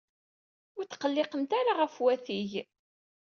[0.77, 2.51] Ur tqelliqemt ara ɣef watig!